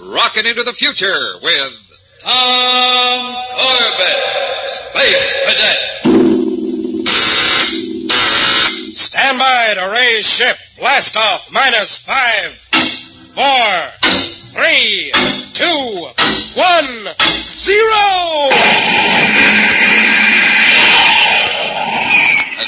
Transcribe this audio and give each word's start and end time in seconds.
rocking 0.00 0.46
into 0.46 0.62
the 0.62 0.72
future 0.72 1.34
with 1.42 2.20
Tom 2.22 3.34
Corbett, 3.52 4.66
Space 4.66 5.32
Cadet. 5.44 5.78
Stand 8.96 9.38
by 9.38 9.74
to 9.74 9.90
raise 9.92 10.26
ship. 10.26 10.56
Blast 10.78 11.16
off. 11.16 11.50
Minus 11.52 11.98
five, 12.04 12.56
four, 13.34 13.90
three, 14.52 15.12
two, 15.52 16.08
one, 16.54 17.08
zero. 17.48 19.49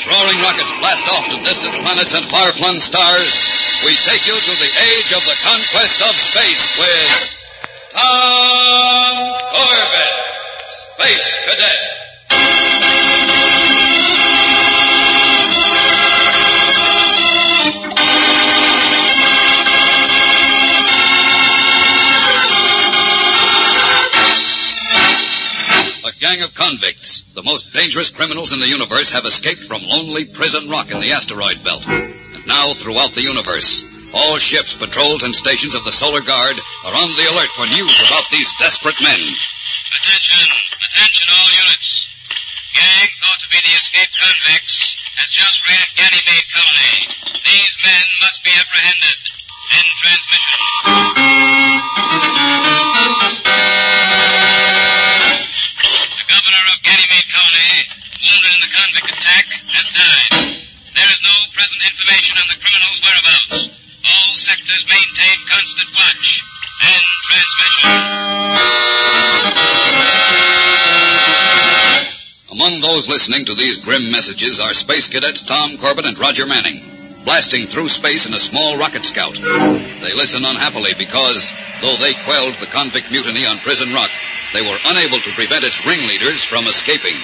Roaring 0.06 0.42
rockets 0.42 0.72
blast 0.80 1.06
off 1.08 1.28
to 1.30 1.38
distant 1.44 1.74
planets 1.74 2.14
and 2.14 2.24
far-flung 2.24 2.80
stars, 2.80 3.46
we 3.86 3.94
take 3.94 4.26
you 4.26 4.34
to 4.34 4.54
the 4.58 4.72
age 4.90 5.12
of 5.12 5.22
the 5.22 5.36
conquest 5.44 6.02
of 6.02 6.16
space 6.16 6.76
with 6.76 7.38
Tom 7.92 9.34
Corbett, 9.52 10.14
Space 10.70 11.38
Cadet. 11.46 12.01
Gang 26.22 26.40
of 26.46 26.54
convicts, 26.54 27.34
the 27.34 27.42
most 27.42 27.74
dangerous 27.74 28.08
criminals 28.08 28.52
in 28.54 28.60
the 28.60 28.70
universe, 28.70 29.10
have 29.10 29.26
escaped 29.26 29.66
from 29.66 29.82
lonely 29.82 30.24
prison 30.24 30.70
rock 30.70 30.92
in 30.94 31.00
the 31.02 31.10
asteroid 31.10 31.58
belt. 31.66 31.82
And 31.88 32.46
now, 32.46 32.74
throughout 32.78 33.10
the 33.18 33.26
universe, 33.26 33.82
all 34.14 34.38
ships, 34.38 34.76
patrols, 34.78 35.24
and 35.26 35.34
stations 35.34 35.74
of 35.74 35.82
the 35.82 35.90
Solar 35.90 36.22
Guard 36.22 36.62
are 36.86 36.94
on 36.94 37.10
the 37.18 37.26
alert 37.26 37.50
for 37.58 37.66
news 37.66 37.98
about 38.06 38.30
these 38.30 38.54
desperate 38.62 38.94
men. 39.02 39.18
Attention, 39.18 40.46
attention 40.86 41.26
all 41.26 41.50
units. 41.66 42.06
Gang 42.70 43.10
thought 43.18 43.42
to 43.42 43.50
be 43.50 43.58
the 43.58 43.74
escaped 43.82 44.14
convicts 44.14 44.94
has 45.18 45.26
just 45.34 45.66
raided 45.66 45.90
Ganymede 45.98 46.46
Colony. 46.54 47.18
These 47.50 47.74
men 47.82 48.06
must 48.22 48.46
be 48.46 48.54
apprehended. 48.54 49.18
End 49.74 49.90
transmission. 49.98 50.62
Information 62.12 62.36
on 62.42 62.48
the 62.48 62.60
criminal's 62.60 63.00
whereabouts. 63.00 63.72
All 64.04 64.34
sectors 64.34 64.86
maintain 64.88 65.38
constant 65.48 65.88
watch. 65.94 66.44
End 66.84 67.08
transmission. 67.24 67.88
Among 72.52 72.80
those 72.80 73.08
listening 73.08 73.46
to 73.46 73.54
these 73.54 73.78
grim 73.78 74.10
messages 74.10 74.60
are 74.60 74.74
Space 74.74 75.08
Cadets 75.08 75.42
Tom 75.42 75.78
Corbett 75.78 76.04
and 76.04 76.18
Roger 76.18 76.46
Manning, 76.46 76.84
blasting 77.24 77.66
through 77.66 77.88
space 77.88 78.26
in 78.26 78.34
a 78.34 78.40
small 78.40 78.76
rocket 78.76 79.06
scout. 79.06 79.34
They 79.34 80.12
listen 80.12 80.44
unhappily 80.44 80.92
because, 80.98 81.50
though 81.80 81.96
they 81.96 82.12
quelled 82.24 82.54
the 82.56 82.66
convict 82.66 83.10
mutiny 83.10 83.46
on 83.46 83.58
Prison 83.58 83.94
Rock, 83.94 84.10
they 84.52 84.60
were 84.60 84.78
unable 84.84 85.20
to 85.20 85.32
prevent 85.32 85.64
its 85.64 85.86
ringleaders 85.86 86.44
from 86.44 86.66
escaping. 86.66 87.16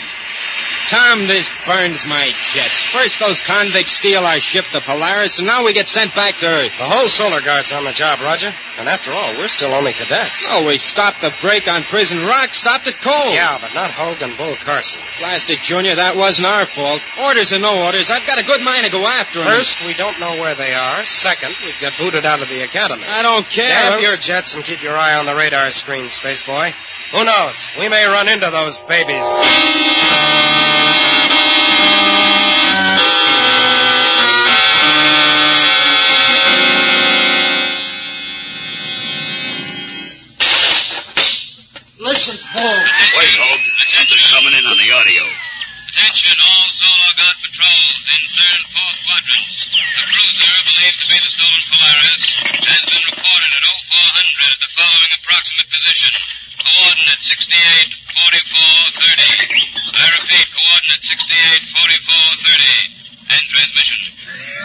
Tom, 0.89 1.27
this 1.27 1.51
burns 1.67 2.07
my 2.07 2.33
jets. 2.53 2.85
First 2.87 3.21
those 3.21 3.43
convicts 3.43 3.93
steal 3.93 4.25
our 4.25 4.41
ship, 4.41 4.65
the 4.73 4.81
Polaris, 4.81 5.39
and 5.39 5.47
now 5.47 5.65
we 5.65 5.75
get 5.75 5.87
sent 5.87 6.15
back 6.15 6.39
to 6.39 6.47
Earth. 6.47 6.73
The 6.79 6.85
whole 6.85 7.09
Solar 7.09 7.43
Guard's 7.43 7.73
on 7.73 7.85
the 7.85 7.93
job, 7.93 8.21
Roger. 8.23 8.51
And 8.79 8.89
after 8.89 9.13
all, 9.13 9.37
we're 9.37 9.49
still 9.49 9.75
only 9.75 9.93
cadets. 9.93 10.47
Oh, 10.49 10.67
we 10.67 10.79
stopped 10.79 11.21
the 11.21 11.33
break 11.43 11.69
on 11.69 11.83
Prison 11.83 12.25
Rock, 12.25 12.55
stopped 12.55 12.87
it 12.87 12.95
cold. 13.03 13.35
Yeah, 13.35 13.59
but 13.61 13.75
not 13.75 13.91
Hogue 13.91 14.23
and 14.23 14.37
Bull 14.39 14.57
Carson. 14.57 15.03
Blasted, 15.19 15.59
Junior, 15.61 15.95
that 15.97 16.17
wasn't 16.17 16.47
our 16.49 16.65
fault. 16.65 17.03
Orders 17.21 17.53
or 17.53 17.59
no 17.59 17.85
orders, 17.85 18.11
I've 18.11 18.27
got 18.27 18.39
a 18.39 18.45
good 18.45 18.63
mind 18.63 18.87
to 18.87 18.91
go 18.91 19.07
after 19.07 19.41
them. 19.41 19.49
First, 19.49 19.85
we 19.85 19.93
don't 19.93 20.19
know 20.19 20.41
where 20.41 20.55
they 20.55 20.73
are. 20.73 21.05
Second, 21.05 21.55
we've 21.65 21.79
got 21.81 21.99
booted 21.99 22.25
out 22.25 22.41
of 22.41 22.49
the 22.49 22.63
academy. 22.63 23.05
I 23.07 23.23
don't 23.23 23.45
care. 23.47 23.69
Damn 23.69 24.01
your 24.01 24.17
jets 24.17 24.55
and 24.55 24.65
keep 24.65 24.83
your 24.83 24.97
eye 24.97 25.19
on 25.19 25.27
the 25.27 25.35
radar 25.35 25.71
screen, 25.71 26.09
Space 26.09 26.47
Boy. 26.47 26.73
Who 27.13 27.25
knows? 27.25 27.69
We 27.79 27.89
may 27.89 28.07
run 28.07 28.29
into 28.29 28.49
those 28.51 28.79
babies. 28.79 30.48
Believed 51.09 51.09
to 51.09 51.17
be 51.17 51.25
the 51.25 51.33
stolen 51.33 51.65
Polaris, 51.73 52.37
has 52.69 52.85
been 52.85 53.01
reported 53.17 53.49
at 53.57 53.65
0400 53.65 54.53
at 54.53 54.61
the 54.61 54.69
following 54.77 55.09
approximate 55.25 55.73
position. 55.73 56.13
Coordinate 56.61 57.25
684430. 57.25 59.89
I 59.89 60.05
repeat, 60.21 60.47
coordinate 60.53 61.01
684430. 61.01 63.09
End 63.29 63.45
transmission. 63.49 64.01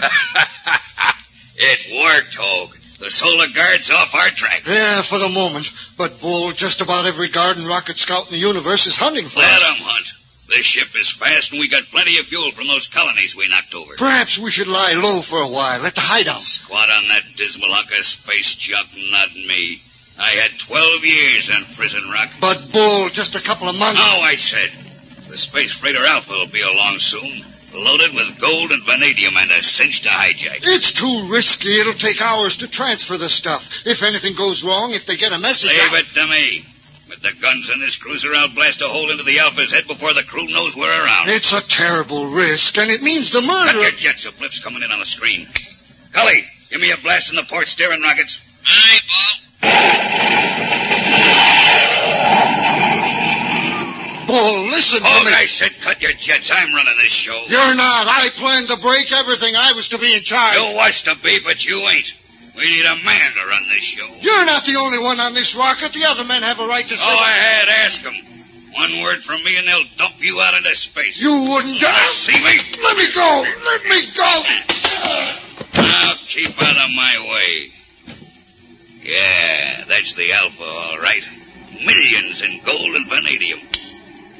it 1.63 1.79
worked, 2.03 2.35
Hogue. 2.35 2.75
The 2.99 3.09
Solar 3.11 3.47
Guard's 3.49 3.89
off 3.91 4.13
our 4.15 4.29
track. 4.29 4.63
Yeah, 4.67 5.01
for 5.01 5.19
the 5.19 5.27
moment. 5.29 5.71
But, 5.97 6.19
Bull, 6.21 6.51
just 6.53 6.79
about 6.81 7.05
every 7.05 7.27
guard 7.29 7.57
and 7.57 7.67
rocket 7.67 7.97
scout 7.97 8.27
in 8.27 8.31
the 8.33 8.39
universe 8.39 8.87
is 8.87 8.95
hunting 8.95 9.27
for 9.27 9.39
Let 9.39 9.61
us. 9.61 9.69
'em 9.71 9.77
hunt. 9.83 10.07
This 10.47 10.65
ship 10.65 10.95
is 10.95 11.12
fast, 11.23 11.51
and 11.51 11.59
we 11.59 11.69
got 11.69 11.83
plenty 11.85 12.17
of 12.19 12.25
fuel 12.27 12.51
from 12.51 12.67
those 12.67 12.87
colonies 12.87 13.35
we 13.35 13.47
knocked 13.47 13.73
over. 13.75 13.95
Perhaps 13.97 14.37
we 14.39 14.51
should 14.51 14.67
lie 14.67 14.93
low 14.93 15.21
for 15.21 15.39
a 15.39 15.47
while 15.47 15.85
at 15.85 15.95
the 15.95 16.01
hideout. 16.01 16.41
Squat 16.41 16.89
on 16.89 17.07
that 17.09 17.23
dismal 17.35 17.71
hunk 17.71 17.91
of 17.97 18.05
space 18.05 18.55
junk, 18.55 18.87
not 19.11 19.33
me. 19.35 19.81
I 20.19 20.31
had 20.31 20.59
12 20.59 21.05
years 21.05 21.49
on 21.49 21.65
Prison 21.75 22.07
Rock. 22.09 22.29
But, 22.39 22.71
Bull, 22.71 23.09
just 23.09 23.35
a 23.35 23.41
couple 23.41 23.67
of 23.67 23.75
months. 23.75 23.99
No, 23.99 24.21
I 24.21 24.35
said. 24.35 24.71
The 25.29 25.37
space 25.37 25.71
freighter 25.71 26.05
Alpha 26.05 26.33
will 26.33 26.47
be 26.47 26.61
along 26.61 26.99
soon, 26.99 27.43
loaded 27.73 28.13
with 28.13 28.39
gold 28.39 28.71
and 28.71 28.83
vanadium 28.83 29.35
and 29.37 29.49
a 29.51 29.63
cinch 29.63 30.01
to 30.01 30.09
hijack. 30.09 30.59
It's 30.61 30.91
too 30.91 31.27
risky. 31.31 31.79
It'll 31.79 31.93
take 31.93 32.21
hours 32.21 32.57
to 32.57 32.67
transfer 32.67 33.17
the 33.17 33.29
stuff. 33.29 33.81
If 33.87 34.03
anything 34.03 34.35
goes 34.35 34.63
wrong, 34.63 34.91
if 34.91 35.07
they 35.07 35.17
get 35.17 35.33
a 35.33 35.39
message. 35.39 35.71
Leave 35.71 35.93
I- 35.93 35.99
it 35.99 36.13
to 36.13 36.27
me. 36.27 36.65
With 37.13 37.21
the 37.21 37.39
guns 37.39 37.69
in 37.69 37.79
this 37.79 37.95
cruiser, 37.95 38.33
I'll 38.33 38.49
blast 38.55 38.81
a 38.81 38.87
hole 38.87 39.11
into 39.11 39.21
the 39.21 39.37
Alpha's 39.37 39.71
head 39.71 39.85
before 39.85 40.15
the 40.15 40.23
crew 40.23 40.47
knows 40.47 40.75
we're 40.75 40.89
around. 40.89 41.29
It's 41.29 41.53
a 41.53 41.61
terrible 41.61 42.31
risk, 42.31 42.75
and 42.79 42.89
it 42.89 43.03
means 43.03 43.31
the 43.31 43.41
murder. 43.41 43.73
Cut 43.73 43.81
your 43.81 43.91
jets, 43.91 44.25
a 44.25 44.31
blip's 44.31 44.59
coming 44.59 44.81
in 44.81 44.89
on 44.91 44.97
the 44.97 45.05
screen. 45.05 45.47
Cully, 46.11 46.43
give 46.71 46.81
me 46.81 46.89
a 46.89 46.97
blast 46.97 47.29
in 47.29 47.35
the 47.35 47.43
port 47.43 47.67
steering 47.67 48.01
rockets. 48.01 48.41
Aye, 48.65 48.99
Paul. 49.07 49.29
Bull, 54.25 54.61
listen 54.71 54.97
to 55.01 55.05
Hold, 55.05 55.27
me. 55.27 55.33
I 55.33 55.45
said 55.45 55.69
cut 55.81 56.01
your 56.01 56.13
jets. 56.13 56.49
I'm 56.51 56.73
running 56.73 56.97
this 56.97 57.11
show. 57.11 57.39
You're 57.47 57.75
not. 57.75 58.07
I 58.07 58.29
planned 58.33 58.69
to 58.69 58.77
break, 58.77 59.11
everything. 59.11 59.55
I 59.55 59.73
was 59.73 59.89
to 59.89 59.99
be 59.99 60.15
in 60.15 60.23
charge. 60.23 60.55
You 60.55 60.75
was 60.75 61.03
to 61.03 61.15
be, 61.21 61.41
but 61.45 61.63
you 61.63 61.77
ain't. 61.89 62.11
We 62.55 62.69
need 62.69 62.85
a 62.85 62.95
man 63.03 63.31
to 63.33 63.47
run 63.47 63.63
this 63.69 63.83
show. 63.83 64.07
You're 64.19 64.45
not 64.45 64.65
the 64.65 64.75
only 64.75 64.99
one 64.99 65.19
on 65.19 65.33
this 65.33 65.55
rocket. 65.55 65.91
The 65.93 66.05
other 66.05 66.23
men 66.23 66.43
have 66.43 66.59
a 66.59 66.67
right 66.67 66.85
to 66.87 66.95
say. 66.95 67.05
Go 67.05 67.21
ahead, 67.21 67.67
ask 67.69 68.03
them. 68.03 68.13
One 68.73 69.01
word 69.01 69.21
from 69.21 69.43
me 69.43 69.57
and 69.57 69.67
they'll 69.67 69.89
dump 69.97 70.15
you 70.19 70.39
out 70.39 70.55
into 70.55 70.73
space. 70.75 71.21
You 71.21 71.29
wouldn't 71.53 71.79
do 71.79 71.85
Wanna 71.85 72.05
see 72.05 72.33
me? 72.33 72.57
Let 72.83 72.97
me 72.97 73.07
go. 73.13 73.43
Let 73.65 73.83
me 73.85 74.01
go. 74.15 74.43
Now 75.81 76.13
keep 76.25 76.61
out 76.61 76.77
of 76.77 76.95
my 76.95 77.17
way. 77.29 77.69
Yeah, 79.03 79.83
that's 79.87 80.13
the 80.15 80.31
Alpha, 80.33 80.63
all 80.63 80.97
right. 80.97 81.27
Millions 81.85 82.41
in 82.41 82.61
gold 82.63 82.95
and 82.95 83.07
vanadium. 83.07 83.59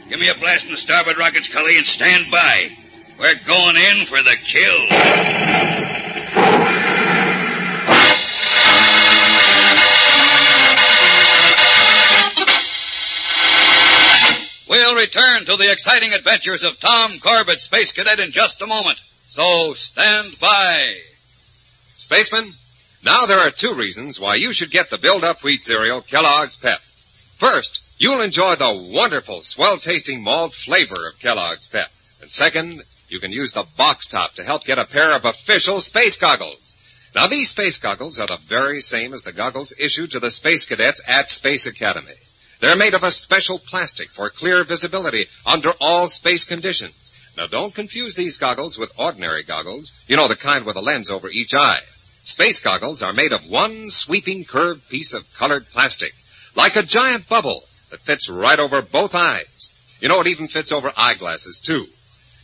Give 0.10 0.20
me 0.20 0.30
a 0.30 0.36
blast 0.36 0.66
in 0.66 0.72
the 0.72 0.78
starboard 0.78 1.18
rockets, 1.18 1.48
Cully, 1.48 1.78
and 1.78 1.86
stand 1.86 2.32
by. 2.32 2.70
We're 3.20 3.36
going 3.46 3.76
in 3.76 4.06
for 4.06 4.22
the 4.22 4.36
kill. 4.42 5.83
Return 15.14 15.46
to 15.46 15.58
the 15.58 15.72
exciting 15.72 16.14
adventures 16.14 16.64
of 16.64 16.80
Tom 16.80 17.20
Corbett, 17.20 17.60
Space 17.60 17.92
Cadet, 17.92 18.20
in 18.20 18.32
just 18.32 18.62
a 18.62 18.68
moment. 18.68 19.00
So 19.28 19.74
stand 19.74 20.40
by. 20.40 20.96
Spaceman, 21.96 22.52
now 23.04 23.26
there 23.26 23.40
are 23.40 23.52
two 23.52 23.74
reasons 23.74 24.20
why 24.20 24.36
you 24.36 24.52
should 24.54 24.72
get 24.72 24.90
the 24.90 24.98
build-up 24.98 25.44
wheat 25.44 25.64
cereal 25.64 26.02
Kellogg's 26.02 26.58
Pep. 26.58 26.80
First, 27.38 27.84
you'll 28.00 28.22
enjoy 28.22 28.56
the 28.56 28.90
wonderful, 28.92 29.42
swell-tasting 29.42 30.24
malt 30.24 30.54
flavor 30.54 31.08
of 31.08 31.20
Kellogg's 31.20 31.68
Pep. 31.68 31.92
And 32.22 32.32
second, 32.32 32.82
you 33.10 33.20
can 33.20 33.32
use 33.32 33.54
the 33.54 33.68
box 33.78 34.08
top 34.08 34.34
to 34.36 34.44
help 34.44 34.64
get 34.64 34.80
a 34.80 34.86
pair 34.86 35.14
of 35.14 35.26
official 35.26 35.80
space 35.82 36.18
goggles. 36.18 36.76
Now 37.14 37.28
these 37.28 37.50
space 37.50 37.78
goggles 37.78 38.20
are 38.20 38.28
the 38.28 38.38
very 38.38 38.82
same 38.82 39.14
as 39.14 39.24
the 39.24 39.34
goggles 39.34 39.74
issued 39.78 40.12
to 40.12 40.20
the 40.20 40.32
space 40.32 40.66
cadets 40.66 41.02
at 41.08 41.30
Space 41.30 41.68
Academy. 41.68 42.14
They're 42.64 42.78
made 42.78 42.94
of 42.94 43.04
a 43.04 43.12
special 43.12 43.60
plastic 43.60 44.08
for 44.08 44.30
clear 44.30 44.64
visibility 44.64 45.26
under 45.46 45.74
all 45.82 46.08
space 46.08 46.46
conditions. 46.46 47.12
Now 47.36 47.46
don't 47.46 47.76
confuse 47.76 48.16
these 48.16 48.38
goggles 48.38 48.78
with 48.78 48.98
ordinary 48.98 49.44
goggles. 49.44 49.92
You 50.08 50.16
know, 50.16 50.30
the 50.30 50.38
kind 50.38 50.64
with 50.66 50.78
a 50.78 50.82
lens 50.82 51.12
over 51.12 51.30
each 51.30 51.54
eye. 51.54 51.82
Space 52.24 52.62
goggles 52.62 53.04
are 53.04 53.12
made 53.12 53.34
of 53.34 53.50
one 53.50 53.92
sweeping 53.92 54.46
curved 54.46 54.88
piece 54.88 55.14
of 55.14 55.28
colored 55.34 55.66
plastic, 55.74 56.14
like 56.56 56.78
a 56.78 56.84
giant 56.84 57.28
bubble 57.28 57.64
that 57.92 58.00
fits 58.00 58.30
right 58.30 58.60
over 58.60 58.82
both 58.82 59.14
eyes. 59.14 59.98
You 60.00 60.08
know, 60.08 60.22
it 60.22 60.28
even 60.28 60.48
fits 60.48 60.72
over 60.72 60.94
eyeglasses 60.96 61.60
too. 61.60 61.88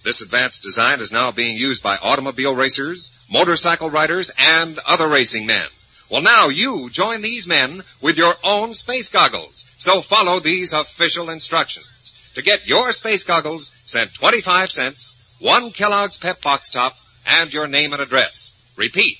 This 0.03 0.19
advanced 0.19 0.63
design 0.63 0.99
is 0.99 1.13
now 1.13 1.31
being 1.31 1.55
used 1.55 1.81
by 1.81 1.95
automobile 1.95 2.53
racers, 2.53 3.17
motorcycle 3.31 3.89
riders, 3.89 4.31
and 4.37 4.79
other 4.79 5.07
racing 5.07 5.45
men. 5.45 5.69
Well, 6.09 6.21
now 6.21 6.47
you 6.47 6.89
join 6.89 7.21
these 7.21 7.47
men 7.47 7.83
with 8.01 8.17
your 8.17 8.33
own 8.43 8.73
space 8.73 9.09
goggles. 9.09 9.69
So 9.77 10.01
follow 10.01 10.39
these 10.39 10.73
official 10.73 11.29
instructions. 11.29 12.31
To 12.35 12.41
get 12.41 12.67
your 12.67 12.91
space 12.91 13.23
goggles, 13.23 13.71
send 13.83 14.13
25 14.13 14.71
cents, 14.71 15.37
one 15.39 15.71
Kellogg's 15.71 16.17
Pep 16.17 16.41
Box 16.41 16.69
Top, 16.69 16.95
and 17.25 17.53
your 17.53 17.67
name 17.67 17.93
and 17.93 18.01
address. 18.01 18.55
Repeat. 18.77 19.17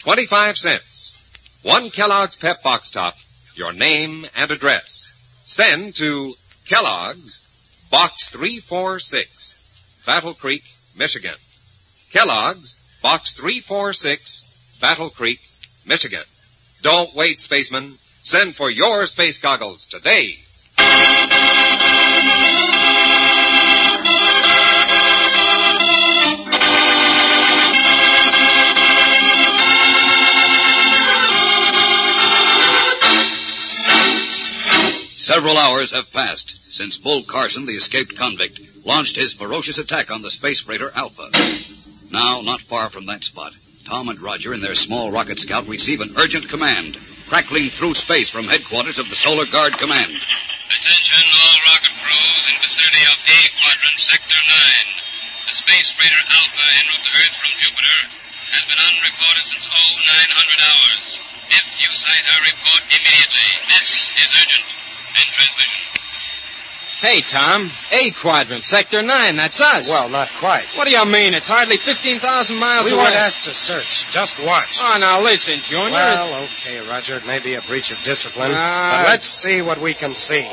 25 0.00 0.56
cents, 0.56 1.60
one 1.64 1.90
Kellogg's 1.90 2.36
Pep 2.36 2.62
Box 2.62 2.90
Top, 2.90 3.14
your 3.54 3.72
name 3.72 4.26
and 4.36 4.50
address. 4.50 5.42
Send 5.46 5.96
to 5.96 6.34
Kellogg's, 6.66 7.42
Box 7.90 8.28
346, 8.28 10.02
Battle 10.06 10.34
Creek, 10.34 10.62
Michigan. 10.96 11.34
Kellogg's, 12.12 12.76
Box 13.02 13.32
346, 13.32 14.78
Battle 14.80 15.10
Creek, 15.10 15.40
Michigan. 15.88 16.22
Don't 16.82 17.14
wait, 17.14 17.40
spaceman. 17.40 17.94
Send 18.22 18.54
for 18.54 18.70
your 18.70 19.06
space 19.06 19.38
goggles 19.38 19.86
today. 19.86 20.36
Several 35.14 35.56
hours 35.56 35.92
have 35.92 36.12
passed 36.12 36.72
since 36.72 36.98
Bull 36.98 37.22
Carson, 37.22 37.64
the 37.64 37.72
escaped 37.72 38.16
convict, 38.16 38.60
launched 38.84 39.16
his 39.16 39.32
ferocious 39.32 39.78
attack 39.78 40.10
on 40.10 40.22
the 40.22 40.30
space 40.30 40.60
freighter 40.60 40.90
Alpha. 40.94 41.30
Now, 42.10 42.42
not 42.42 42.60
far 42.60 42.88
from 42.90 43.06
that 43.06 43.24
spot, 43.24 43.54
Tom 43.88 44.12
and 44.12 44.20
Roger 44.20 44.52
in 44.52 44.60
their 44.60 44.76
small 44.76 45.08
rocket 45.08 45.40
scout 45.40 45.64
receive 45.64 46.04
an 46.04 46.12
urgent 46.20 46.44
command, 46.52 47.00
crackling 47.24 47.72
through 47.72 47.96
space 47.96 48.28
from 48.28 48.44
headquarters 48.44 49.00
of 49.00 49.08
the 49.08 49.16
Solar 49.16 49.48
Guard 49.48 49.80
Command. 49.80 50.12
Attention 50.12 51.24
all 51.24 51.58
rocket 51.72 51.96
crews 51.96 52.44
in 52.52 52.56
vicinity 52.60 53.00
of 53.08 53.16
A 53.16 53.40
Quadrant, 53.48 53.96
Sector 54.04 54.40
9. 54.44 55.48
The 55.48 55.56
space 55.56 55.88
freighter 55.96 56.20
Alpha 56.20 56.64
en 56.68 56.84
route 56.84 57.00
to 57.00 57.12
Earth 57.16 57.36
from 57.40 57.52
Jupiter 57.64 58.00
has 58.52 58.64
been 58.68 58.76
unreported 58.76 59.44
since 59.56 59.64
0900 59.64 59.72
hours. 60.68 61.04
If 61.48 61.66
you 61.80 61.88
sight 61.96 62.28
her, 62.28 62.40
report 62.44 62.84
immediately. 62.92 63.48
This 63.72 63.88
is 64.20 64.28
urgent. 64.36 64.68
End 65.16 65.32
transmission. 65.32 65.87
Hey, 67.00 67.20
Tom. 67.20 67.70
A 67.92 68.10
quadrant, 68.10 68.64
sector 68.64 69.02
nine. 69.02 69.36
That's 69.36 69.60
us. 69.60 69.88
Well, 69.88 70.08
not 70.08 70.30
quite. 70.38 70.66
what 70.74 70.84
do 70.84 70.90
you 70.90 71.04
mean? 71.06 71.32
It's 71.32 71.46
hardly 71.46 71.76
15,000 71.76 72.56
miles 72.58 72.86
We 72.86 72.92
away. 72.92 73.04
weren't 73.04 73.14
asked 73.14 73.44
to 73.44 73.54
search. 73.54 74.10
Just 74.10 74.42
watch. 74.44 74.78
Oh, 74.82 74.98
now 74.98 75.20
listen, 75.22 75.60
Junior. 75.60 75.92
Well, 75.92 76.44
okay, 76.56 76.80
Roger. 76.80 77.18
It 77.18 77.26
may 77.26 77.38
be 77.38 77.54
a 77.54 77.62
breach 77.62 77.92
of 77.92 77.98
discipline, 78.02 78.50
Ah. 78.52 79.02
but 79.04 79.10
let's 79.10 79.26
see 79.26 79.62
what 79.62 79.80
we 79.80 79.94
can 79.94 80.14
see. 80.16 80.44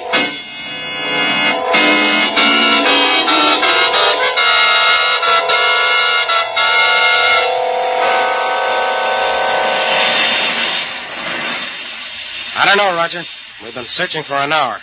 I 12.57 12.63
don't 12.65 12.77
know, 12.77 12.95
Roger. 12.95 13.23
We've 13.63 13.73
been 13.73 13.85
searching 13.87 14.23
for 14.23 14.35
an 14.35 14.51
hour. 14.53 14.79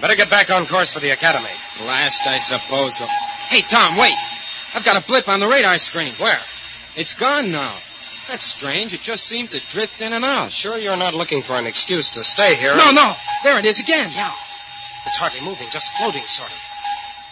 Better 0.00 0.16
get 0.16 0.30
back 0.30 0.50
on 0.50 0.66
course 0.66 0.92
for 0.92 1.00
the 1.00 1.10
academy. 1.10 1.50
Blast, 1.78 2.26
I 2.26 2.38
suppose. 2.38 2.98
Hey, 3.48 3.62
Tom, 3.62 3.96
wait. 3.96 4.16
I've 4.74 4.84
got 4.84 5.02
a 5.02 5.06
blip 5.06 5.28
on 5.28 5.40
the 5.40 5.46
radar 5.48 5.78
screen. 5.78 6.12
Where? 6.14 6.40
It's 6.96 7.14
gone 7.14 7.52
now. 7.52 7.74
That's 8.28 8.44
strange. 8.44 8.92
It 8.92 9.00
just 9.00 9.24
seemed 9.24 9.50
to 9.50 9.60
drift 9.68 10.00
in 10.00 10.12
and 10.12 10.24
out. 10.24 10.52
Sure 10.52 10.78
you're 10.78 10.96
not 10.96 11.14
looking 11.14 11.42
for 11.42 11.56
an 11.56 11.66
excuse 11.66 12.10
to 12.10 12.24
stay 12.24 12.54
here? 12.54 12.76
No, 12.76 12.90
no. 12.90 13.14
There 13.44 13.58
it 13.58 13.64
is 13.64 13.80
again. 13.80 14.10
Yeah. 14.14 14.32
It's 15.06 15.18
hardly 15.18 15.40
moving, 15.40 15.68
just 15.70 15.92
floating, 15.96 16.24
sort 16.26 16.50
of. 16.50 16.56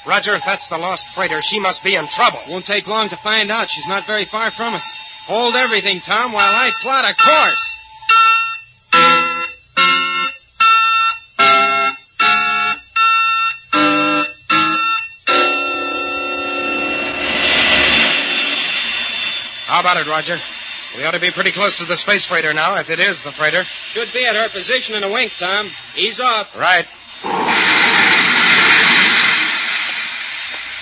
Roger, 0.07 0.35
if 0.35 0.45
that's 0.45 0.69
the 0.69 0.79
lost 0.79 1.09
freighter, 1.09 1.41
she 1.43 1.61
must 1.61 1.85
be 1.85 1.95
in 1.95 2.09
trouble. 2.09 2.41
Won't 2.49 2.67
take 2.67 2.89
long 2.89 3.09
to 3.11 3.17
find 3.17 3.51
out. 3.51 3.71
She's 3.71 3.87
not 3.89 4.07
very 4.07 4.25
far 4.25 4.51
from 4.51 4.75
us. 4.75 4.97
Hold 5.27 5.55
everything, 5.55 6.01
Tom, 6.01 6.33
while 6.33 6.55
I 6.55 6.71
plot 6.81 7.05
a 7.05 7.15
course. 7.15 7.77
How 19.91 19.97
about 19.97 20.07
it, 20.07 20.11
Roger? 20.13 20.39
We 20.97 21.05
ought 21.05 21.15
to 21.15 21.19
be 21.19 21.33
pretty 21.33 21.51
close 21.51 21.75
to 21.79 21.85
the 21.85 21.97
space 21.97 22.25
freighter 22.25 22.55
now, 22.55 22.77
if 22.77 22.91
it 22.91 23.01
is 23.01 23.25
the 23.25 23.33
freighter. 23.33 23.65
Should 23.87 24.13
be 24.13 24.25
at 24.25 24.37
her 24.37 24.49
position 24.49 24.95
in 24.95 25.03
a 25.03 25.11
wink, 25.11 25.35
Tom. 25.37 25.69
Ease 25.97 26.21
off. 26.21 26.57
Right. 26.57 26.87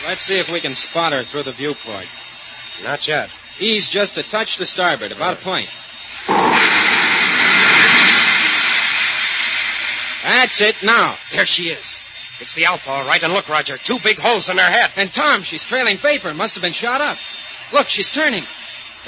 Let's 0.07 0.21
see 0.21 0.39
if 0.39 0.53
we 0.53 0.61
can 0.61 0.75
spot 0.75 1.15
her 1.15 1.23
through 1.23 1.45
the 1.45 1.53
viewport. 1.53 2.05
Not 2.83 3.09
yet. 3.09 3.31
Ease 3.59 3.89
just 3.89 4.19
a 4.19 4.23
touch 4.23 4.59
to 4.59 4.67
starboard, 4.67 5.13
about 5.13 5.41
a 5.41 5.43
point. 5.43 5.71
That's 10.23 10.61
it 10.61 10.77
now. 10.83 11.17
There 11.33 11.47
she 11.47 11.71
is. 11.71 11.99
It's 12.41 12.55
the 12.55 12.67
Alpha, 12.67 12.91
all 12.91 13.07
right. 13.07 13.23
And 13.23 13.33
look, 13.33 13.49
Roger, 13.49 13.79
two 13.79 14.01
big 14.05 14.19
holes 14.19 14.51
in 14.51 14.59
her 14.59 14.71
head. 14.71 14.91
And 14.97 15.11
Tom, 15.11 15.45
she's 15.45 15.65
trailing 15.65 15.97
vapor. 15.97 16.35
Must 16.35 16.55
have 16.57 16.63
been 16.63 16.75
shot 16.75 17.01
up. 17.01 17.17
Look, 17.73 17.89
she's 17.89 18.11
turning. 18.11 18.45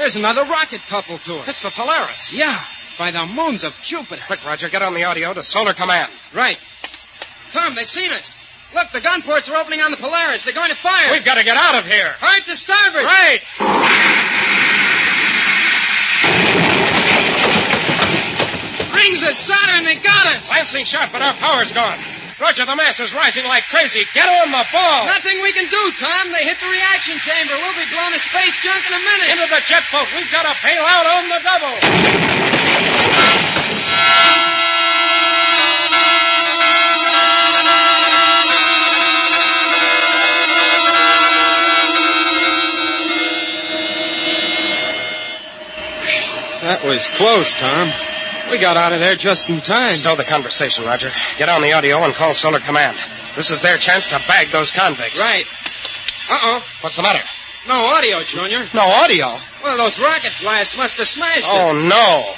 There's 0.00 0.16
another 0.16 0.44
rocket 0.44 0.80
coupled 0.88 1.20
to 1.28 1.40
her. 1.40 1.44
It's 1.46 1.60
the 1.60 1.68
Polaris. 1.68 2.32
Yeah, 2.32 2.58
by 2.98 3.10
the 3.10 3.26
moons 3.26 3.64
of 3.64 3.78
Jupiter. 3.82 4.22
Quick, 4.26 4.42
Roger, 4.46 4.70
get 4.70 4.80
on 4.80 4.94
the 4.94 5.04
audio 5.04 5.34
to 5.34 5.42
Solar 5.44 5.74
Command. 5.74 6.10
Right. 6.32 6.58
Tom, 7.52 7.74
they've 7.74 7.86
seen 7.86 8.10
us. 8.10 8.34
Look, 8.74 8.92
the 8.92 9.02
gun 9.02 9.20
ports 9.20 9.50
are 9.50 9.56
opening 9.56 9.82
on 9.82 9.90
the 9.90 9.98
Polaris. 9.98 10.42
They're 10.42 10.54
going 10.54 10.70
to 10.70 10.76
fire. 10.76 11.12
We've 11.12 11.22
got 11.22 11.34
to 11.34 11.44
get 11.44 11.58
out 11.58 11.74
of 11.74 11.86
here. 11.86 12.14
Hard 12.16 12.46
to 12.46 12.56
starboard. 12.56 13.04
Right. 13.04 13.44
Rings 18.96 19.22
of 19.22 19.34
Saturn, 19.34 19.84
they 19.84 19.96
got 19.96 20.34
us. 20.34 20.50
Lancing 20.50 20.86
shot, 20.86 21.10
but 21.12 21.20
our 21.20 21.34
power's 21.34 21.72
gone. 21.72 21.98
Roger, 22.40 22.64
the 22.64 22.74
mass 22.74 22.98
is 23.00 23.12
rising 23.14 23.44
like 23.44 23.66
crazy. 23.66 24.00
Get 24.14 24.24
on 24.24 24.50
the 24.50 24.64
ball. 24.72 25.04
Nothing 25.04 25.42
we 25.42 25.52
can 25.52 25.68
do, 25.68 25.92
Tom. 26.00 26.32
They 26.32 26.44
hit 26.44 26.58
the 26.58 26.68
reaction 26.72 27.18
chamber. 27.18 27.52
We'll 27.52 27.76
be 27.76 27.84
blown 27.92 28.12
to 28.12 28.18
space 28.18 28.56
junk 28.64 28.82
in 28.86 28.94
a 28.94 28.98
minute. 28.98 29.28
Into 29.28 29.46
the 29.52 29.60
jet 29.60 29.84
boat. 29.92 30.08
We've 30.16 30.30
got 30.32 30.48
to 30.48 30.56
bail 30.64 30.80
out 30.80 31.04
on 31.04 31.28
the 31.28 31.38
double. 31.44 31.76
That 46.62 46.84
was 46.84 47.06
close, 47.08 47.54
Tom. 47.54 47.92
We 48.50 48.58
got 48.58 48.76
out 48.76 48.92
of 48.92 48.98
there 49.00 49.14
just 49.14 49.48
in 49.48 49.60
time. 49.60 49.92
Stow 49.92 50.16
the 50.16 50.24
conversation, 50.24 50.84
Roger. 50.84 51.10
Get 51.38 51.48
on 51.48 51.62
the 51.62 51.72
audio 51.72 51.98
and 52.02 52.12
call 52.14 52.34
Solar 52.34 52.58
Command. 52.58 52.96
This 53.36 53.50
is 53.50 53.62
their 53.62 53.78
chance 53.78 54.08
to 54.08 54.16
bag 54.26 54.50
those 54.50 54.72
convicts. 54.72 55.20
Right. 55.20 55.44
Uh-oh. 56.28 56.64
What's 56.80 56.96
the 56.96 57.02
matter? 57.02 57.22
No 57.68 57.84
audio, 57.86 58.22
Junior. 58.24 58.66
No 58.74 58.82
audio? 58.82 59.36
Well, 59.62 59.76
those 59.76 60.00
rocket 60.00 60.32
blasts 60.40 60.76
must 60.76 60.96
have 60.98 61.06
smashed 61.06 61.46
Oh, 61.48 61.70
it. 61.70 61.88
no. 61.88 62.32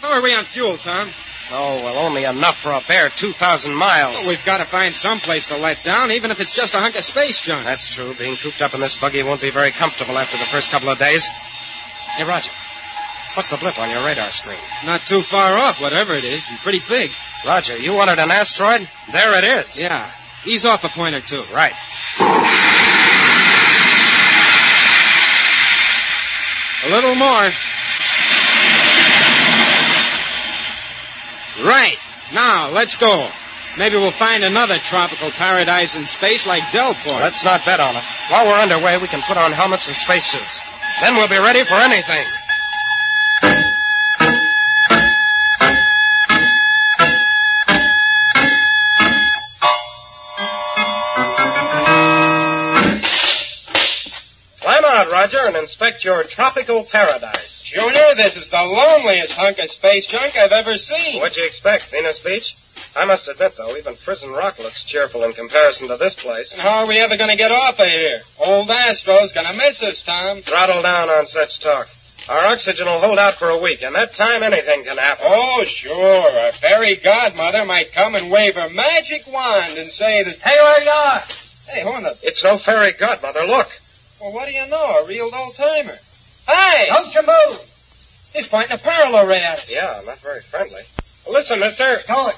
How 0.00 0.14
are 0.14 0.22
we 0.22 0.34
on 0.34 0.44
fuel, 0.44 0.78
Tom? 0.78 1.10
Oh, 1.50 1.82
well, 1.84 1.98
only 1.98 2.24
enough 2.24 2.56
for 2.58 2.72
a 2.72 2.80
bare 2.88 3.10
2,000 3.10 3.74
miles. 3.74 4.14
Well, 4.16 4.28
we've 4.28 4.44
got 4.46 4.58
to 4.58 4.64
find 4.64 4.96
some 4.96 5.20
place 5.20 5.48
to 5.48 5.58
let 5.58 5.82
down, 5.82 6.12
even 6.12 6.30
if 6.30 6.40
it's 6.40 6.54
just 6.54 6.72
a 6.74 6.78
hunk 6.78 6.96
of 6.96 7.04
space 7.04 7.40
junk. 7.42 7.66
That's 7.66 7.94
true. 7.94 8.14
Being 8.14 8.36
cooped 8.36 8.62
up 8.62 8.72
in 8.72 8.80
this 8.80 8.96
buggy 8.96 9.22
won't 9.22 9.42
be 9.42 9.50
very 9.50 9.70
comfortable 9.70 10.16
after 10.16 10.38
the 10.38 10.46
first 10.46 10.70
couple 10.70 10.88
of 10.88 10.98
days. 10.98 11.26
Hey, 12.16 12.24
Roger. 12.24 12.50
What's 13.34 13.50
the 13.50 13.56
blip 13.56 13.78
on 13.78 13.88
your 13.90 14.04
radar 14.04 14.30
screen? 14.30 14.58
Not 14.84 15.06
too 15.06 15.22
far 15.22 15.56
off, 15.56 15.80
whatever 15.80 16.12
it 16.14 16.24
is, 16.24 16.46
and 16.50 16.58
pretty 16.58 16.82
big. 16.86 17.10
Roger, 17.46 17.78
you 17.78 17.94
wanted 17.94 18.18
an 18.18 18.30
asteroid? 18.30 18.86
There 19.10 19.38
it 19.38 19.44
is. 19.44 19.80
Yeah. 19.80 20.10
He's 20.44 20.66
off 20.66 20.84
a 20.84 20.88
point 20.88 21.14
or 21.14 21.20
two. 21.20 21.42
Right. 21.52 21.72
A 26.84 26.90
little 26.90 27.14
more. 27.14 27.50
Right. 31.64 31.96
Now, 32.34 32.70
let's 32.70 32.96
go. 32.96 33.28
Maybe 33.78 33.96
we'll 33.96 34.10
find 34.12 34.44
another 34.44 34.78
tropical 34.78 35.30
paradise 35.30 35.96
in 35.96 36.04
space 36.04 36.46
like 36.46 36.64
Delport. 36.64 37.20
Let's 37.20 37.44
not 37.44 37.64
bet 37.64 37.80
on 37.80 37.96
it. 37.96 38.04
While 38.28 38.46
we're 38.46 38.60
underway, 38.60 38.98
we 38.98 39.06
can 39.06 39.22
put 39.22 39.38
on 39.38 39.52
helmets 39.52 39.88
and 39.88 39.96
spacesuits. 39.96 40.60
Then 41.00 41.14
we'll 41.16 41.28
be 41.28 41.38
ready 41.38 41.64
for 41.64 41.74
anything. 41.74 42.26
Roger, 55.22 55.46
and 55.46 55.56
inspect 55.56 56.04
your 56.04 56.24
tropical 56.24 56.82
paradise. 56.82 57.62
Junior, 57.62 58.16
this 58.16 58.36
is 58.36 58.50
the 58.50 58.56
loneliest 58.56 59.34
hunk 59.34 59.60
of 59.60 59.70
space 59.70 60.04
junk 60.04 60.36
I've 60.36 60.50
ever 60.50 60.76
seen. 60.76 61.20
What'd 61.20 61.36
you 61.36 61.46
expect, 61.46 61.84
Venus 61.92 62.20
Beach? 62.24 62.56
I 62.96 63.04
must 63.04 63.28
admit, 63.28 63.56
though, 63.56 63.76
even 63.76 63.94
Prison 63.94 64.32
Rock 64.32 64.58
looks 64.58 64.82
cheerful 64.82 65.22
in 65.22 65.32
comparison 65.32 65.86
to 65.88 65.96
this 65.96 66.14
place. 66.14 66.50
And 66.50 66.60
how 66.60 66.80
are 66.80 66.88
we 66.88 66.98
ever 66.98 67.16
going 67.16 67.30
to 67.30 67.36
get 67.36 67.52
off 67.52 67.78
of 67.78 67.86
here? 67.86 68.20
Old 68.44 68.68
Astro's 68.68 69.30
going 69.30 69.46
to 69.46 69.56
miss 69.56 69.80
us, 69.84 70.02
Tom. 70.02 70.38
Throttle 70.38 70.82
down 70.82 71.08
on 71.08 71.28
such 71.28 71.60
talk. 71.60 71.88
Our 72.28 72.46
oxygen 72.46 72.86
will 72.86 72.98
hold 72.98 73.20
out 73.20 73.34
for 73.34 73.48
a 73.48 73.60
week, 73.60 73.84
and 73.84 73.94
that 73.94 74.14
time 74.14 74.42
anything 74.42 74.82
can 74.82 74.98
happen. 74.98 75.24
Oh, 75.28 75.62
sure. 75.62 76.48
A 76.48 76.50
fairy 76.50 76.96
godmother 76.96 77.64
might 77.64 77.92
come 77.92 78.16
and 78.16 78.28
wave 78.28 78.56
her 78.56 78.70
magic 78.70 79.22
wand 79.32 79.78
and 79.78 79.88
say 79.92 80.24
that, 80.24 80.38
hey, 80.38 80.56
where 80.56 80.82
you 80.82 80.90
are? 80.90 81.22
Hey, 81.68 81.82
who 81.84 81.96
in 81.96 82.02
the... 82.02 82.18
It's 82.24 82.42
no 82.42 82.58
fairy 82.58 82.90
godmother. 82.90 83.44
Look. 83.44 83.68
Well, 84.22 84.32
what 84.32 84.46
do 84.46 84.54
you 84.54 84.68
know? 84.68 85.02
A 85.02 85.08
real 85.08 85.28
old-timer. 85.34 85.98
Hey! 86.46 86.86
Don't 86.86 87.12
you 87.12 87.22
move! 87.22 87.58
He's 88.32 88.46
pointing 88.46 88.70
a 88.70 88.78
paralo-ray 88.78 89.42
at 89.42 89.58
us. 89.58 89.68
Yeah, 89.68 90.00
not 90.06 90.18
very 90.18 90.42
friendly. 90.42 90.82
Listen, 91.28 91.58
mister. 91.58 91.98
Know 92.08 92.28
it. 92.28 92.36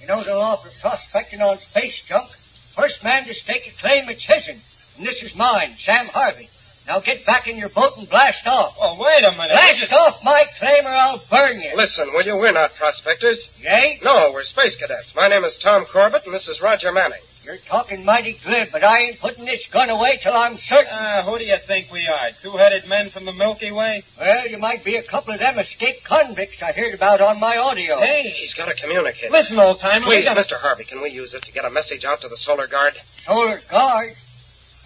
You 0.00 0.06
know 0.06 0.22
the 0.22 0.34
law 0.34 0.56
for 0.56 0.70
prospecting 0.80 1.42
on 1.42 1.58
space 1.58 2.02
junk. 2.06 2.30
First 2.30 3.04
man 3.04 3.26
to 3.26 3.34
stake 3.34 3.66
a 3.66 3.78
claim, 3.78 4.08
it's 4.08 4.24
his. 4.24 4.94
And 4.96 5.06
this 5.06 5.22
is 5.22 5.36
mine, 5.36 5.72
Sam 5.76 6.06
Harvey. 6.06 6.48
Now 6.86 7.00
get 7.00 7.26
back 7.26 7.46
in 7.46 7.58
your 7.58 7.68
boat 7.68 7.98
and 7.98 8.08
blast 8.08 8.46
off. 8.46 8.78
Oh, 8.80 8.96
wait 8.98 9.22
a 9.22 9.32
minute. 9.32 9.50
Blast 9.50 9.92
off 9.92 10.24
my 10.24 10.46
claim 10.58 10.86
or 10.86 10.90
I'll 10.90 11.20
burn 11.30 11.60
you. 11.60 11.76
Listen, 11.76 12.08
will 12.14 12.22
you? 12.22 12.38
We're 12.38 12.52
not 12.52 12.74
prospectors. 12.74 13.62
Yay? 13.62 13.98
No, 14.02 14.30
we're 14.32 14.44
space 14.44 14.76
cadets. 14.76 15.14
My 15.14 15.28
name 15.28 15.44
is 15.44 15.58
Tom 15.58 15.84
Corbett, 15.84 16.24
and 16.24 16.34
this 16.34 16.48
is 16.48 16.62
Roger 16.62 16.90
Manning. 16.90 17.20
You're 17.46 17.58
talking 17.58 18.04
mighty 18.04 18.32
glib, 18.32 18.70
but 18.72 18.82
I 18.82 19.02
ain't 19.02 19.20
putting 19.20 19.44
this 19.44 19.68
gun 19.68 19.88
away 19.88 20.18
till 20.20 20.32
I'm 20.34 20.56
certain. 20.56 20.88
Ah, 20.90 21.22
who 21.24 21.38
do 21.38 21.44
you 21.44 21.56
think 21.58 21.92
we 21.92 22.08
are? 22.08 22.30
Two-headed 22.42 22.88
men 22.88 23.08
from 23.08 23.24
the 23.24 23.32
Milky 23.32 23.70
Way? 23.70 24.02
Well, 24.18 24.48
you 24.48 24.58
might 24.58 24.82
be 24.84 24.96
a 24.96 25.02
couple 25.04 25.32
of 25.32 25.38
them 25.38 25.56
escaped 25.60 26.02
convicts 26.02 26.60
I 26.60 26.72
heard 26.72 26.92
about 26.92 27.20
on 27.20 27.38
my 27.38 27.56
audio. 27.56 28.00
Hey, 28.00 28.30
He's 28.30 28.52
got 28.54 28.68
a 28.68 28.74
communicator. 28.74 29.30
listen, 29.30 29.60
old-timer. 29.60 30.08
we 30.08 30.16
Please, 30.16 30.24
gotta- 30.24 30.40
Mr. 30.40 30.56
Harvey, 30.58 30.82
can 30.82 31.00
we 31.00 31.10
use 31.10 31.34
it 31.34 31.42
to 31.44 31.52
get 31.52 31.64
a 31.64 31.70
message 31.70 32.04
out 32.04 32.20
to 32.22 32.28
the 32.28 32.36
Solar 32.36 32.66
Guard? 32.66 32.94
Solar 33.24 33.60
Guard? 33.70 34.10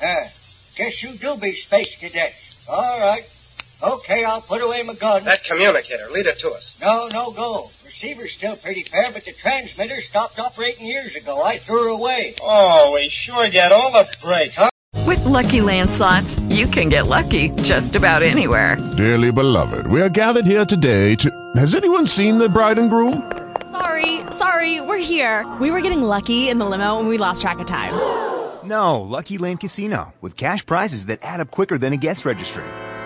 Uh, 0.03 0.17
guess 0.77 1.03
you 1.03 1.13
do 1.13 1.37
be 1.39 1.55
space 1.57 1.99
cadets. 1.99 2.67
All 2.69 3.01
right. 3.01 3.25
Okay, 3.83 4.25
I'll 4.25 4.43
put 4.43 4.61
away 4.61 4.83
my 4.83 4.95
gun. 4.95 5.25
That 5.25 5.43
communicator, 5.45 6.11
lead 6.13 6.27
it 6.27 6.39
to 6.41 6.51
us. 6.51 6.79
No, 6.83 7.09
no 7.13 7.31
go. 7.31 7.71
Receiver's 7.85 8.33
still 8.33 8.57
pretty 8.57 8.83
fair, 8.83 9.11
but 9.11 9.25
the 9.25 9.33
transmitter 9.33 10.03
stopped 10.03 10.39
operating 10.39 10.87
years 10.87 11.15
ago. 11.17 11.43
I 11.43 11.57
threw 11.57 11.85
her 11.85 11.89
away. 11.89 12.35
Oh, 12.43 12.93
we 12.95 13.09
sure 13.09 13.49
get 13.49 13.73
all 13.73 13.91
the 13.91 14.07
breaks. 14.23 14.57
Huh? 14.57 14.69
With 15.07 15.25
Lucky 15.25 15.63
Land 15.63 15.91
slots, 15.91 16.39
you 16.51 16.67
can 16.67 16.91
get 16.91 17.07
lucky 17.07 17.51
just 17.63 17.97
about 17.97 18.23
anywhere. 18.23 18.77
Dearly 18.99 19.33
beloved, 19.33 19.87
we 19.87 20.03
are 20.03 20.11
gathered 20.11 20.45
here 20.45 20.67
today 20.67 21.15
to. 21.17 21.31
Has 21.57 21.75
anyone 21.75 22.07
seen 22.07 22.37
the 22.37 22.51
bride 22.51 22.79
and 22.79 22.91
groom? 22.91 23.33
Sorry, 23.71 24.21
sorry, 24.31 24.83
we're 24.83 24.99
here. 24.99 25.51
We 25.59 25.71
were 25.71 25.81
getting 25.81 26.03
lucky 26.03 26.51
in 26.51 26.59
the 26.59 26.67
limo 26.67 26.99
and 26.99 27.09
we 27.09 27.17
lost 27.17 27.41
track 27.41 27.61
of 27.61 27.67
time. 27.67 27.95
No, 28.63 29.01
Lucky 29.01 29.39
Land 29.39 29.61
Casino, 29.61 30.13
with 30.21 30.37
cash 30.37 30.67
prizes 30.67 31.07
that 31.07 31.21
add 31.23 31.41
up 31.41 31.51
quicker 31.51 31.79
than 31.79 31.95
a 31.95 31.97
guest 31.97 32.27
registry. 32.27 32.65